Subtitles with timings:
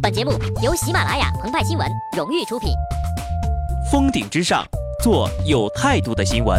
[0.00, 0.32] 本节目
[0.62, 1.86] 由喜马拉雅澎湃新闻
[2.16, 2.70] 荣誉出品。
[3.90, 4.64] 峰顶之上，
[5.02, 6.58] 做有态度的新闻。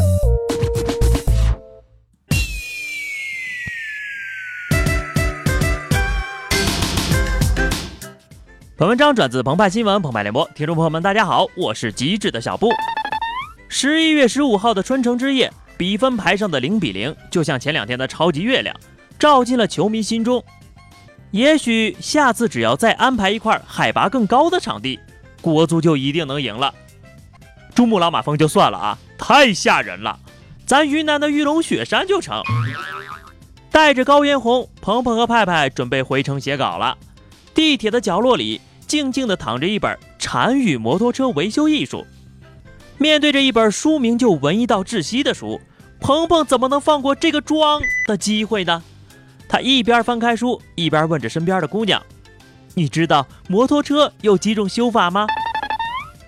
[8.77, 12.69] 本文章转自澎湃新闻澎湃联播，听众朋友们，大家好，我是机智的小布。
[13.67, 18.75] 十一月十五号的春城之夜，比分牌上的零比零，就像前两天的超级月亮，
[19.17, 20.43] 照进了球迷心中。
[21.31, 24.99] 也许下次只要再安排一块海拔更高的场地，
[25.41, 26.73] 国足就一定能赢了。
[27.73, 30.19] 珠穆朗玛峰就算了啊，太吓人了。
[30.65, 32.41] 咱云南的玉龙雪山就成。
[33.69, 36.97] 带着高原红，鹏鹏和派派准备回城写稿了。
[37.53, 41.99] 地铁的角落里，静静地躺着一本《禅语摩托车维修艺术》。
[42.97, 45.61] 面对着一本书名就文艺到窒息的书，
[46.01, 48.83] 鹏鹏怎么能放过这个装的机会呢？
[49.51, 52.01] 他一边翻开书，一边问着身边的姑娘
[52.73, 55.27] ：“你知道摩托车有几种修法吗？”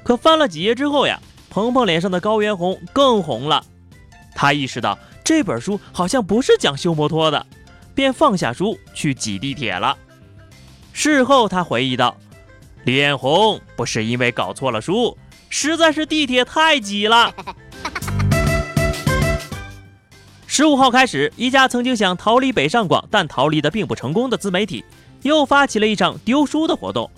[0.03, 1.17] 可翻了几页之后呀，
[1.49, 3.63] 鹏鹏脸上的高原红更红了。
[4.35, 7.45] 他意识到这本书好像不是讲修摩托的，
[7.95, 9.97] 便放下书去挤地铁了。
[10.91, 12.17] 事后他回忆道
[12.83, 17.33] ：“脸红不是因为搞错了书，实在是地铁太挤了。”
[20.55, 24.85] 十五号开始，一家曾经想逃离北上广，但逃离的并不成功的自媒体，
[25.23, 27.09] 又发起了一场丢书的活动。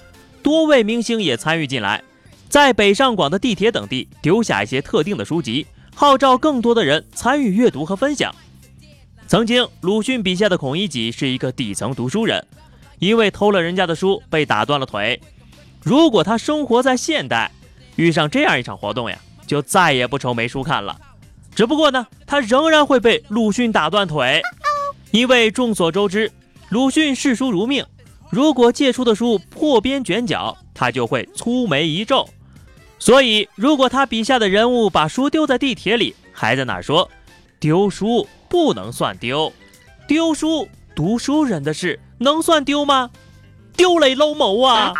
[0.41, 2.01] 多位明星也参与进来，
[2.47, 8.33] 在北上广的地铁等地丢下一些特定的书籍，号召更多的人参与阅读和分享。
[9.27, 12.47] 曾经，鲁迅笔下的孔乙己是一个底层读书人，
[12.99, 15.19] 因为偷了人家的书被打断了腿。
[15.83, 17.51] 如果他生活在现代，
[17.97, 20.97] 遇上这样一场活动呀，就再也不愁没书看了。
[21.55, 24.41] 只不过呢，他仍然会被鲁迅打断腿，
[25.11, 26.29] 因为众所周知，
[26.67, 27.85] 鲁迅视书如命。
[28.29, 32.27] 如果借出的书破边卷角，他就会粗眉一皱。
[32.99, 37.09] 所以，如果他笔下的人物把书丢在地铁里，还在那说
[37.59, 39.53] 丢书不能算丢，
[40.07, 43.09] 丢书读书人的事能算丢吗？
[43.77, 44.93] 丢雷搂某啊！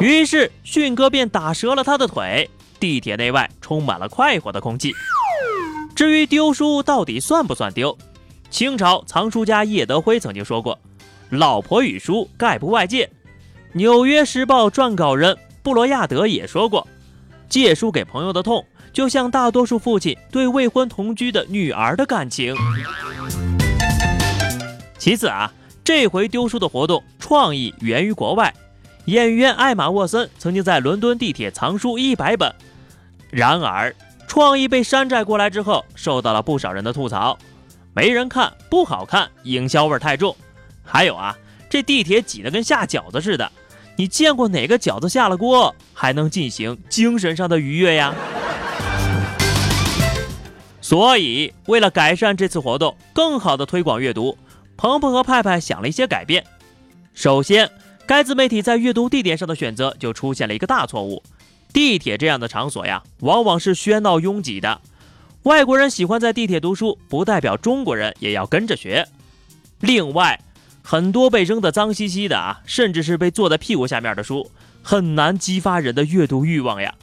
[0.00, 2.50] 于是，迅哥便打折了他的腿。
[2.78, 4.92] 地铁内外充满了快活的空气。
[5.94, 7.96] 至于丢书到底算不算丢，
[8.50, 10.78] 清朝藏书家叶德辉曾经说过
[11.30, 13.10] ：“老婆与书概不外借。”
[13.72, 16.86] 纽约时报撰稿人布罗亚德也说过
[17.48, 22.54] ：“借书给朋友的痛，就像大多数父亲对未婚同居的女儿的感情。”
[24.98, 25.52] 其次啊，
[25.84, 28.52] 这回丢书的活动创意源于国外。
[29.06, 32.52] 演员艾玛沃森曾经在伦敦地铁藏书一百本，
[33.30, 33.94] 然而
[34.26, 37.38] 创意被山寨过来之后，受到了不少人的吐槽，
[37.94, 40.34] 没人看，不好看，营销味太重。
[40.82, 41.38] 还有啊，
[41.70, 43.48] 这地铁挤得跟下饺子似的，
[43.94, 48.12] 你见过哪个饺子下了锅还能进行精神上的愉悦呀？
[50.82, 54.36] 所以，为了改善这次活动，更好的推广阅读，
[54.76, 56.44] 鹏鹏和派派想了一些改变。
[57.14, 57.70] 首先。
[58.06, 61.22] 该自媒体在阅读地点上的选择就出现了一个大错误。
[61.72, 64.80] 地铁这样的场所呀，往往是喧闹拥挤的。
[65.42, 69.06] 外国人喜欢在地铁读书，不代表中国人也要跟着学。
[69.80, 70.40] 另外，
[70.82, 74.50] 很多被扔得脏兮兮的啊，甚至是被坐在屁股下面的书，
[74.82, 76.94] 很难激发人的阅读欲望呀。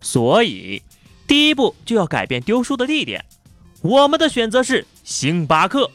[0.00, 0.82] 所以，
[1.26, 3.24] 第一步就要改变丢书的地点。
[3.82, 5.90] 我们的选择是星巴克。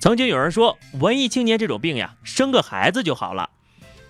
[0.00, 3.50] 曾经有人说，文艺青年这种病呀，生个孩子就好了。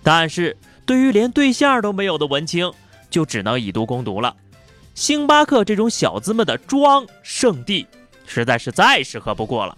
[0.03, 0.55] 但是
[0.85, 2.71] 对于连对象都没有的文青，
[3.09, 4.35] 就只能以毒攻毒了。
[4.93, 7.87] 星巴克这种小资们的装圣地，
[8.27, 9.77] 实在是再适合不过了。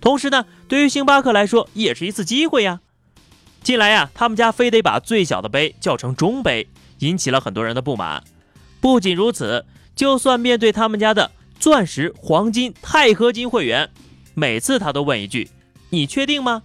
[0.00, 2.80] 同时呢，对于星巴克来说，也是一次机会呀。
[3.62, 6.66] 近来呀，他们家非得把最小的杯叫成中杯，
[7.00, 8.24] 引起了很多人的不满。
[8.80, 11.30] 不仅如此，就算面对他们家的
[11.60, 13.90] 钻石、黄金、钛合金会员。
[14.34, 15.50] 每次他都问一句
[15.90, 16.62] ：“你确定吗？”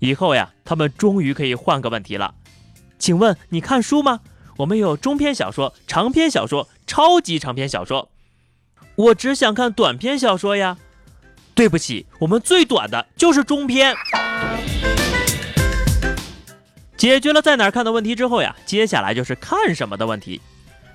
[0.00, 2.34] 以后呀，他们终于可以换个问题了。
[2.98, 4.20] 请问你看书吗？
[4.58, 8.10] 我们有中篇小说、长篇小说、超级长篇小说。
[8.96, 10.76] 我只想看短篇小说呀。
[11.54, 13.94] 对不起，我们最短的就是中篇。
[16.96, 20.40] 解决了在哪儿看的问题之后呀，接下来就是看什么的问题。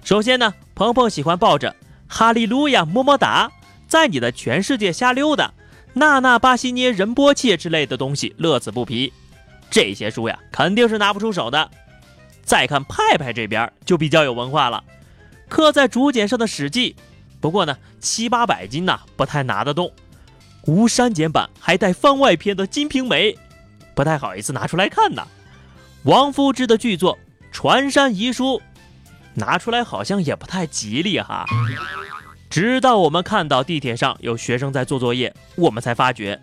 [0.03, 1.71] 首先呢，鹏鹏喜欢抱着
[2.07, 3.49] 《哈利路亚么么哒》
[3.87, 5.53] 在你的全世界瞎溜达。
[5.97, 9.11] 娜娜巴西涅仁波切之类的东西乐此不疲，
[9.69, 11.69] 这些书呀肯定是拿不出手的。
[12.43, 14.83] 再看派派这边就比较有文化了，
[15.49, 16.93] 刻在竹简上的《史记》，
[17.41, 19.91] 不过呢七八百斤呐不太拿得动。
[20.65, 23.31] 无删减版还带番外篇的《金瓶梅》，
[23.95, 25.25] 不太好意思拿出来看呢。
[26.03, 27.15] 王夫之的巨作
[27.51, 28.59] 《传山遗书》，
[29.33, 31.45] 拿出来好像也不太吉利哈。
[32.49, 36.39] 直到我们看到地铁上有学生在做作业，我们才发觉，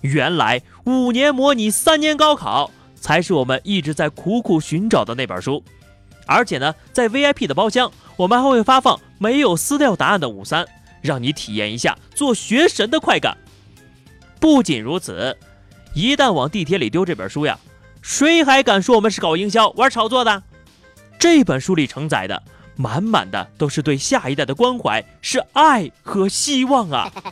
[0.00, 5.62] 原来五年模拟三年高考才是我们一直在苦苦寻找的那本书。
[6.26, 10.66] 而且呢，在 VIP 的包厢，我们还会发放没有撕掉答案的五三。
[11.00, 13.38] 让你体验一下做学神的快感。
[14.40, 15.38] 不仅如此，
[15.94, 17.56] 一旦往地铁里丢这本书呀，
[18.02, 20.42] 谁还敢说我们是搞营销、玩炒作的？
[21.16, 22.42] 这本书里承载的
[22.80, 27.12] 满满的都是对下一代的关怀，是爱和希望啊！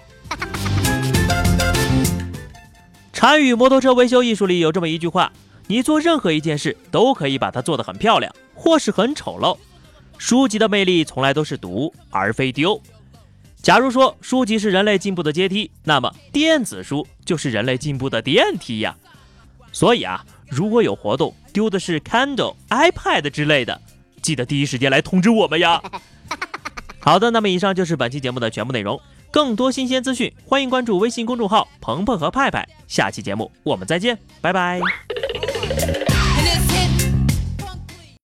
[3.13, 5.33] 禅语摩托车维修艺术里有这么一句话：
[5.69, 9.57] 你做任何一件事都可以把它做得很漂亮，或是很丑陋。
[10.19, 12.83] 书籍的魅力从来都是读而非丢。
[13.63, 18.97] 假如说书籍是人类进步的阶梯，那么电子书就是人类进步的电梯呀。
[19.71, 23.81] 所以啊，如果有活动丢的是 Kindle、iPad 之类的，
[24.27, 25.81] 记得第一时间来通知我们呀。
[26.99, 29.01] 好的，那么以上就是本期节目的全部内容。
[29.31, 32.67] 更多新鲜资讯，欢迎关注微信公众号“鹏鹏和派派”。
[32.89, 34.81] 下期节目我们再见，拜拜。